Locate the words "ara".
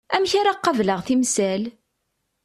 0.39-0.53